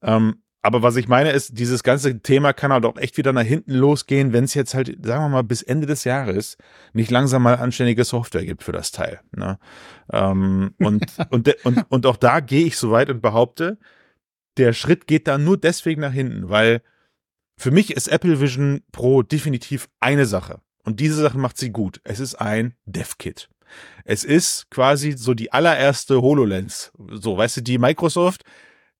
[0.02, 3.42] Ähm, aber was ich meine ist, dieses ganze Thema kann halt auch echt wieder nach
[3.42, 6.56] hinten losgehen, wenn es jetzt halt, sagen wir mal, bis Ende des Jahres
[6.92, 9.20] nicht langsam mal anständige Software gibt für das Teil.
[9.34, 9.58] Ne?
[10.12, 13.78] Ähm, und, und, und, und auch da gehe ich so weit und behaupte,
[14.56, 16.82] der Schritt geht da nur deswegen nach hinten, weil
[17.56, 20.60] für mich ist Apple Vision Pro definitiv eine Sache.
[20.84, 22.00] Und diese Sache macht sie gut.
[22.04, 23.48] Es ist ein Dev-Kit.
[24.04, 26.92] Es ist quasi so die allererste HoloLens.
[27.10, 28.44] So, weißt du, die Microsoft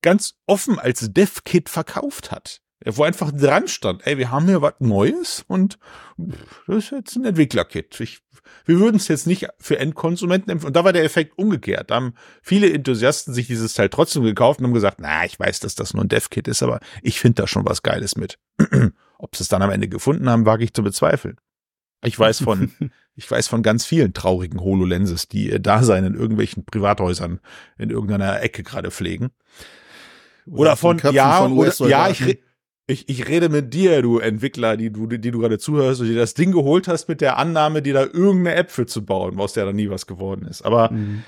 [0.03, 2.61] ganz offen als Dev-Kit verkauft hat.
[2.85, 5.79] Wo einfach dran stand, ey, wir haben hier was Neues und
[6.17, 7.99] das ist jetzt ein Entwickler-Kit.
[7.99, 10.69] wir würden es jetzt nicht für Endkonsumenten empfehlen.
[10.69, 11.91] Und da war der Effekt umgekehrt.
[11.91, 15.59] Da haben viele Enthusiasten sich dieses Teil trotzdem gekauft und haben gesagt, na, ich weiß,
[15.61, 18.39] dass das nur ein Dev-Kit ist, aber ich finde da schon was Geiles mit.
[19.19, 21.37] Ob sie es dann am Ende gefunden haben, wage ich zu bezweifeln.
[22.05, 22.73] Ich weiß von,
[23.17, 27.41] ich weiß von ganz vielen traurigen HoloLenses, die ihr Dasein in irgendwelchen Privathäusern
[27.77, 29.31] in irgendeiner Ecke gerade pflegen.
[30.51, 32.41] Oder, von, ja, von oder, ja, ich,
[32.87, 36.17] ich, ich rede mit dir, du Entwickler, die du, die du gerade zuhörst und dir
[36.17, 39.53] das Ding geholt hast mit der Annahme, dir da irgendeine App für zu bauen, aus
[39.53, 40.63] der da nie was geworden ist.
[40.63, 41.23] Aber, mhm.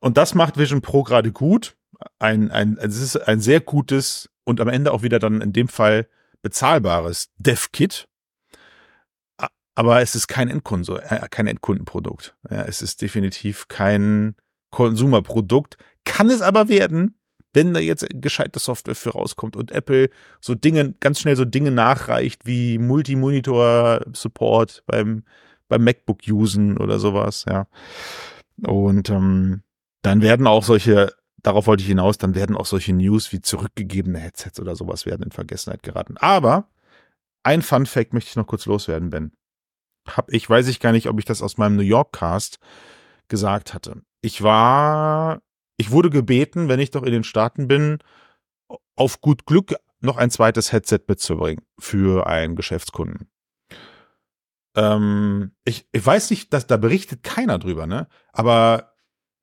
[0.00, 1.76] und das macht Vision Pro gerade gut.
[2.18, 5.68] ein, ein, es ist ein sehr gutes und am Ende auch wieder dann in dem
[5.68, 6.06] Fall
[6.42, 8.06] bezahlbares Dev-Kit.
[9.74, 12.36] Aber es ist kein, Endkunde, äh, kein Endkundenprodukt.
[12.48, 14.36] Ja, es ist definitiv kein
[14.70, 15.76] Konsumerprodukt.
[16.04, 17.18] Kann es aber werden,
[17.54, 21.70] wenn da jetzt gescheite Software für rauskommt und Apple so Dinge, ganz schnell so Dinge
[21.70, 25.24] nachreicht wie Multi-Monitor-Support beim,
[25.68, 27.66] beim MacBook-Usen oder sowas, ja.
[28.66, 29.62] Und ähm,
[30.02, 31.12] dann werden auch solche
[31.44, 35.22] darauf wollte ich hinaus, dann werden auch solche News wie zurückgegebene Headsets oder sowas werden
[35.22, 36.16] in Vergessenheit geraten.
[36.16, 36.68] Aber
[37.44, 39.32] ein Fun Fact möchte ich noch kurz loswerden, Ben.
[40.08, 42.58] Hab ich, weiß ich gar nicht, ob ich das aus meinem New York Cast
[43.28, 44.02] gesagt hatte.
[44.20, 45.40] Ich war,
[45.76, 47.98] ich wurde gebeten, wenn ich doch in den Staaten bin,
[48.96, 53.28] auf gut Glück noch ein zweites Headset mitzubringen für einen Geschäftskunden.
[54.76, 58.08] Ähm, ich, ich weiß nicht, dass da berichtet keiner drüber, ne?
[58.32, 58.94] Aber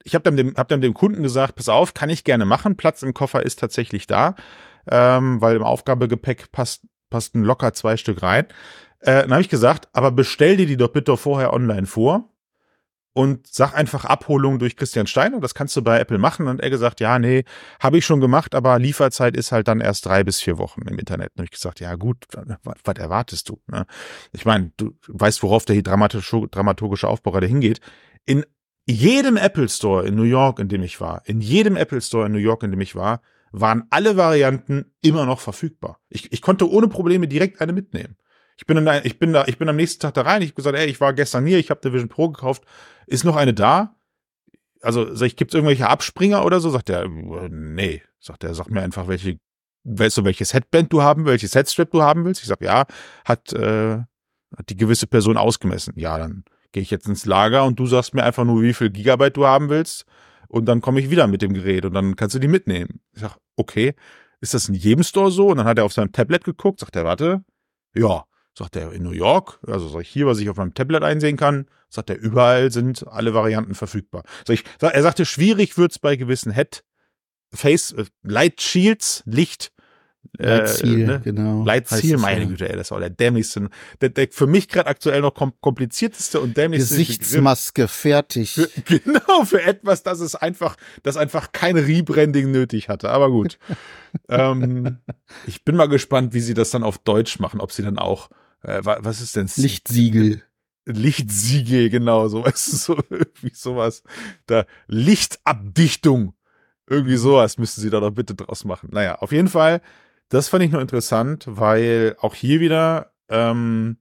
[0.03, 2.75] ich habe dann dem, hab dann dem Kunden gesagt, pass auf, kann ich gerne machen.
[2.75, 4.35] Platz im Koffer ist tatsächlich da,
[4.89, 8.45] ähm, weil im Aufgabegepäck passt, passten locker zwei Stück rein.
[8.99, 12.30] Äh, dann habe ich gesagt, aber bestell dir die doch bitte vorher online vor
[13.13, 15.39] und sag einfach Abholung durch Christian Steiner.
[15.39, 16.47] Das kannst du bei Apple machen.
[16.47, 17.43] Und er gesagt, ja, nee,
[17.79, 20.97] habe ich schon gemacht, aber Lieferzeit ist halt dann erst drei bis vier Wochen im
[20.97, 21.31] Internet.
[21.37, 22.25] Und ich gesagt, ja gut,
[22.63, 23.59] was, erwartest du?
[23.67, 23.85] Ne?
[24.31, 27.81] Ich meine, du weißt, worauf der dramatische, dramaturgische Aufbau gerade hingeht.
[28.25, 28.45] In
[28.87, 32.31] jedem Apple Store in New York, in dem ich war, in jedem Apple Store in
[32.31, 33.21] New York, in dem ich war,
[33.51, 35.99] waren alle Varianten immer noch verfügbar.
[36.09, 38.15] Ich, ich konnte ohne Probleme direkt eine mitnehmen.
[38.57, 40.41] Ich bin, dann, ich bin da, ich bin am nächsten Tag da rein.
[40.41, 42.63] Ich habe gesagt, ey, ich war gestern hier, ich habe der Vision Pro gekauft.
[43.07, 43.95] Ist noch eine da?
[44.81, 46.69] Also, sag ich, gibt's irgendwelche Abspringer oder so?
[46.69, 48.01] Sagt er, nee.
[48.19, 49.39] Sagt er, sag mir einfach, welche,
[49.83, 52.41] weißt du, welches Headband du haben, welches Headstrap du haben willst?
[52.41, 52.85] Ich sag, ja,
[53.25, 53.97] hat, äh,
[54.55, 55.93] hat die gewisse Person ausgemessen.
[55.97, 58.89] Ja, dann gehe ich jetzt ins Lager und du sagst mir einfach nur, wie viel
[58.89, 60.05] Gigabyte du haben willst
[60.47, 63.01] und dann komme ich wieder mit dem Gerät und dann kannst du die mitnehmen.
[63.13, 63.95] Ich sag, okay,
[64.39, 65.47] ist das in jedem Store so?
[65.47, 67.43] Und dann hat er auf seinem Tablet geguckt, sagt er, warte,
[67.93, 68.25] ja,
[68.57, 71.37] sagt er in New York, also sag ich hier, was ich auf meinem Tablet einsehen
[71.37, 74.23] kann, sagt er, überall sind alle Varianten verfügbar.
[74.45, 76.83] Sag ich, er sagte, schwierig wird's bei gewissen Head
[77.53, 79.71] Face äh, Light Shields, Licht
[80.37, 81.21] Leitziel, äh, ne?
[81.23, 81.63] genau.
[81.65, 85.33] Leitziel, meine Güte, ey, das war der dämlichste, der, der für mich gerade aktuell noch
[85.33, 88.53] komplizierteste und dämlichste Gesichtsmaske fertig.
[88.53, 93.09] Für, genau, für etwas, das es einfach, das einfach kein Rebranding nötig hatte.
[93.09, 93.57] Aber gut.
[94.29, 94.99] ähm,
[95.47, 98.29] ich bin mal gespannt, wie sie das dann auf Deutsch machen, ob sie dann auch,
[98.63, 99.49] äh, was ist denn?
[99.55, 100.43] Lichtsiegel.
[100.85, 104.03] Lichtsiegel, genau, so, weißt du, so, irgendwie sowas.
[104.45, 106.33] Da, Lichtabdichtung.
[106.89, 108.89] Irgendwie sowas müssten sie da doch bitte draus machen.
[108.91, 109.81] Naja, auf jeden Fall
[110.31, 113.97] das fand ich nur interessant, weil auch hier wieder, ähm,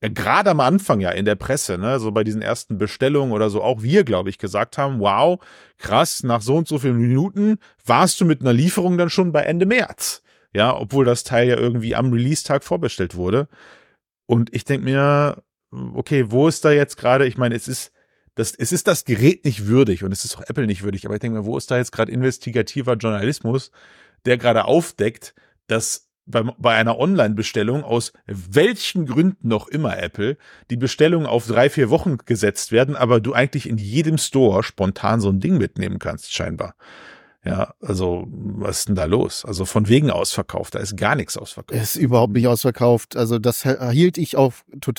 [0.00, 3.50] ja, gerade am Anfang ja in der Presse, ne, so bei diesen ersten Bestellungen oder
[3.50, 5.40] so, auch wir, glaube ich, gesagt haben, wow,
[5.78, 9.42] krass, nach so und so vielen Minuten warst du mit einer Lieferung dann schon bei
[9.42, 10.22] Ende März.
[10.52, 13.48] Ja, obwohl das Teil ja irgendwie am Release-Tag vorbestellt wurde.
[14.26, 15.42] Und ich denke mir,
[15.94, 17.92] okay, wo ist da jetzt gerade, ich meine, es ist,
[18.34, 21.14] das, es ist das Gerät nicht würdig und es ist auch Apple nicht würdig, aber
[21.14, 23.70] ich denke mir, wo ist da jetzt gerade investigativer Journalismus,
[24.24, 25.34] der gerade aufdeckt,
[25.66, 30.36] dass bei, bei einer Online-Bestellung aus welchen Gründen noch immer Apple
[30.70, 35.20] die Bestellung auf drei, vier Wochen gesetzt werden, aber du eigentlich in jedem Store spontan
[35.20, 36.74] so ein Ding mitnehmen kannst, scheinbar.
[37.44, 39.44] Ja, also was ist denn da los?
[39.44, 41.78] Also von wegen ausverkauft, da ist gar nichts ausverkauft.
[41.78, 43.16] Es ist überhaupt nicht ausverkauft.
[43.16, 44.54] Also das hielt ich auch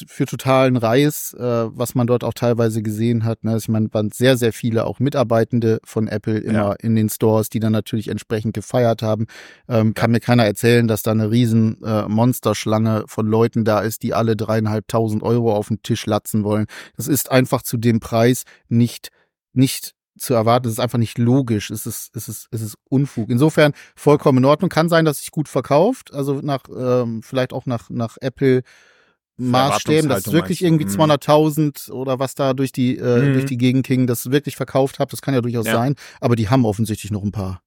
[0.08, 3.44] für totalen Reis, äh, was man dort auch teilweise gesehen hat.
[3.44, 3.58] Ne?
[3.58, 6.74] Ich meine, waren sehr, sehr viele auch Mitarbeitende von Apple immer ja.
[6.74, 9.26] in den Stores, die dann natürlich entsprechend gefeiert haben.
[9.68, 14.04] Ähm, kann mir keiner erzählen, dass da eine riesen äh, Monsterschlange von Leuten da ist,
[14.04, 16.68] die alle dreieinhalbtausend Euro auf den Tisch latzen wollen.
[16.96, 19.10] Das ist einfach zu dem Preis nicht
[19.56, 20.68] nicht zu erwarten.
[20.68, 21.70] Es ist einfach nicht logisch.
[21.72, 23.30] Es ist, es ist, es ist Unfug.
[23.30, 24.70] Insofern vollkommen in Ordnung.
[24.70, 26.14] Kann sein, dass sich gut verkauft.
[26.14, 28.64] Also nach, ähm, vielleicht auch nach, nach Apple
[29.38, 31.96] Maßstäben, dass wirklich irgendwie 200.000 mhm.
[31.96, 33.34] oder was da durch die, äh, mhm.
[33.34, 35.12] durch die Gegend ging, das wirklich verkauft habt.
[35.12, 35.74] Das kann ja durchaus ja.
[35.74, 35.96] sein.
[36.22, 37.62] Aber die haben offensichtlich noch ein paar.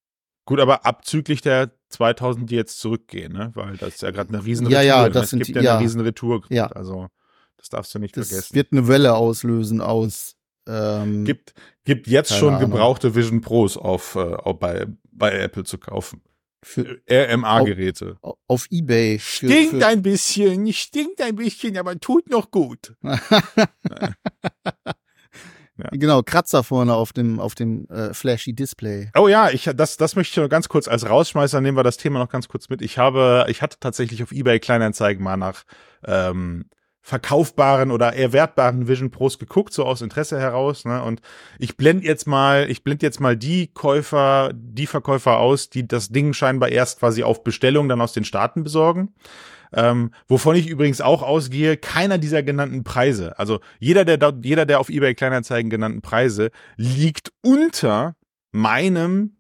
[0.47, 3.51] Gut, aber abzüglich der 2000, die jetzt zurückgehen, ne?
[3.55, 4.83] Weil das ist ja gerade eine riesen Retour.
[4.83, 5.11] Ja, ja, ne?
[5.11, 6.43] das es sind, gibt ja, ja eine riesen Retour.
[6.49, 6.69] Ja.
[6.69, 7.09] Also,
[7.59, 8.55] das darfst du nicht das vergessen.
[8.55, 10.38] wird eine Welle auslösen aus
[10.69, 11.55] ähm, gibt,
[11.85, 12.71] gibt jetzt schon Ahnung.
[12.71, 16.23] gebrauchte Vision Pros auf, äh, auf bei, bei Apple zu kaufen.
[16.63, 18.19] Für RMA-Geräte.
[18.21, 19.19] Auf, auf, Ebay.
[19.19, 22.95] Für, stinkt für ein bisschen, stinkt ein bisschen, aber tut noch gut.
[25.79, 25.91] Ja.
[25.93, 29.11] Genau, Kratzer vorne auf dem, auf dem äh, flashy Display.
[29.17, 31.97] Oh ja, ich, das, das möchte ich noch ganz kurz als Rausschmeißer nehmen wir das
[31.97, 32.83] Thema noch ganz kurz mit.
[32.83, 35.63] Ich habe, ich hatte tatsächlich auf eBay Kleinanzeigen mal nach
[36.05, 36.65] ähm,
[37.09, 40.85] verkaufbaren oder eher wertbaren Vision Pros geguckt, so aus Interesse heraus.
[40.85, 41.03] Ne?
[41.03, 41.23] Und
[41.59, 46.11] ich blende jetzt mal, ich blende jetzt mal die Käufer, die Verkäufer aus, die das
[46.11, 49.15] Ding scheinbar erst quasi auf Bestellung dann aus den Staaten besorgen.
[49.73, 54.81] Ähm, wovon ich übrigens auch ausgehe, keiner dieser genannten Preise, also jeder der, jeder der
[54.81, 58.17] auf eBay Kleinanzeigen genannten Preise liegt unter
[58.51, 59.37] meinem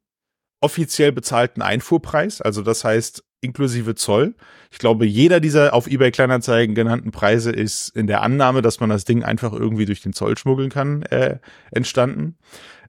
[0.60, 2.40] offiziell bezahlten Einfuhrpreis.
[2.40, 4.34] Also das heißt, inklusive Zoll.
[4.70, 8.90] Ich glaube, jeder dieser auf eBay Kleinanzeigen genannten Preise ist in der Annahme, dass man
[8.90, 11.38] das Ding einfach irgendwie durch den Zoll schmuggeln kann, äh,
[11.70, 12.36] entstanden.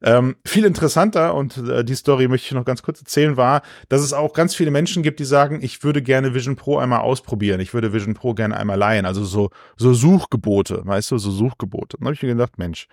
[0.01, 4.01] Ähm, viel interessanter, und äh, die Story möchte ich noch ganz kurz erzählen, war, dass
[4.01, 7.59] es auch ganz viele Menschen gibt, die sagen, ich würde gerne Vision Pro einmal ausprobieren,
[7.59, 9.05] ich würde Vision Pro gerne einmal leihen.
[9.05, 11.97] Also so, so Suchgebote, weißt du, so Suchgebote.
[11.97, 12.87] Dann habe ich mir gedacht, Mensch,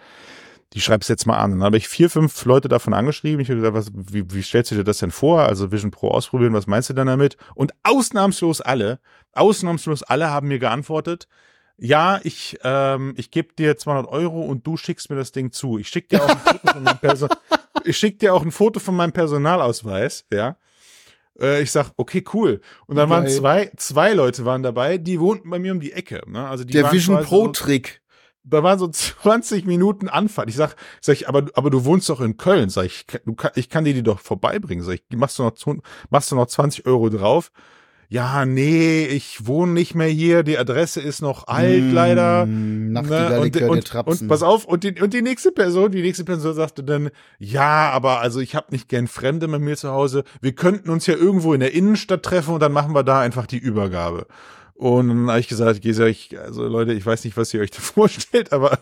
[0.77, 1.53] die schreib's jetzt mal an.
[1.53, 3.41] Dann habe ich vier, fünf Leute davon angeschrieben.
[3.41, 5.41] Ich habe gesagt, was, wie, wie stellst du dir das denn vor?
[5.41, 7.39] Also Vision Pro ausprobieren, was meinst du denn damit?
[7.55, 9.01] Und ausnahmslos alle,
[9.33, 11.29] ausnahmslos alle haben mir geantwortet,
[11.79, 15.79] ja, ich, ähm, ich gebe dir 200 Euro und du schickst mir das Ding zu.
[15.79, 17.29] Ich schick dir auch ein Foto von meinem, Person
[17.85, 20.57] ich schick dir auch ein Foto von meinem Personalausweis, ja.
[21.41, 22.61] Äh, ich sag, okay, cool.
[22.87, 23.19] Und dann Geil.
[23.19, 26.21] waren zwei, zwei Leute waren dabei, die wohnten bei mir um die Ecke.
[26.27, 26.47] Ne?
[26.47, 28.03] Also die Der Vision Pro Trick
[28.49, 30.49] da waren so 20 Minuten Anfahrt.
[30.49, 32.71] Ich sag, sag ich, aber, aber du wohnst doch in Köln.
[32.71, 34.85] Sag ich, du kann, ich kann dir die doch vorbeibringen.
[34.85, 35.55] Sag ich, machst du noch,
[36.11, 37.51] machst du noch 20 Euro drauf?
[38.09, 42.47] Ja, nee, ich wohne nicht mehr hier, die Adresse ist noch alt, mmh, leider.
[42.47, 43.41] Ne?
[43.41, 46.85] Und, und, und, pass auf, und die, und die nächste Person, die nächste Person sagte
[46.85, 50.23] dann, ja, aber also ich habe nicht gern Fremde bei mir zu Hause.
[50.41, 53.47] Wir könnten uns ja irgendwo in der Innenstadt treffen und dann machen wir da einfach
[53.47, 54.29] die Übergabe.
[54.77, 57.81] Und dann habe ich gesagt, ich, also Leute, ich weiß nicht, was ihr euch da
[57.81, 58.79] vorstellt, aber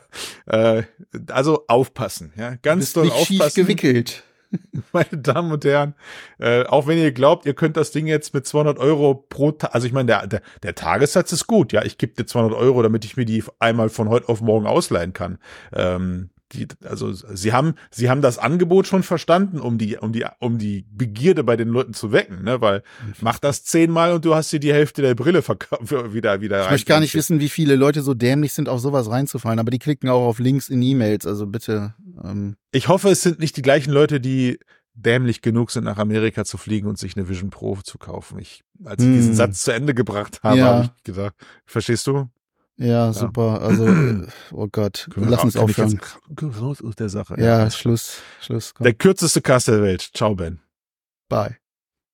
[0.46, 0.83] äh,
[1.28, 3.42] also aufpassen, ja, ganz doll nicht aufpassen.
[3.42, 4.24] Schief gewickelt.
[4.92, 5.94] Meine Damen und Herren,
[6.38, 9.74] äh, auch wenn ihr glaubt, ihr könnt das Ding jetzt mit 200 Euro pro Tag,
[9.74, 12.83] also ich meine, der, der, der Tagessatz ist gut, ja, ich gebe dir 200 Euro,
[12.83, 15.38] damit ich mir die einmal von heute auf morgen ausleihen kann.
[15.72, 20.24] Ähm, die, also sie haben, sie haben das Angebot schon verstanden, um die, um die,
[20.38, 22.61] um die Begierde bei den Leuten zu wecken, ne?
[22.61, 22.83] Weil
[23.20, 25.42] mach das zehnmal und du hast dir die Hälfte der Brille
[26.12, 29.11] wieder, wieder Ich möchte gar nicht wissen, wie viele Leute so dämlich sind, auf sowas
[29.11, 31.94] reinzufallen, aber die klicken auch auf Links in E-Mails, also bitte.
[32.22, 32.57] Ähm.
[32.72, 34.59] Ich hoffe, es sind nicht die gleichen Leute, die
[34.94, 38.38] dämlich genug sind, nach Amerika zu fliegen und sich eine Vision Pro zu kaufen.
[38.38, 39.12] Ich, als ich mm.
[39.12, 39.37] diesen hm.
[39.37, 40.66] Satz zu Ende gebracht habe, ja.
[40.66, 41.35] habe ich gedacht,
[41.66, 42.28] verstehst du?
[42.76, 43.62] Ja, super.
[43.62, 46.00] Also, äh, oh Gott, lass uns aufhören.
[46.60, 47.37] Raus aus der Sache.
[47.38, 47.70] Ja, ja.
[47.70, 48.74] Schluss, Schluss.
[48.74, 48.84] Komm.
[48.84, 50.10] Der kürzeste Cast der Welt.
[50.14, 50.60] Ciao, Ben.
[51.28, 51.56] Bye.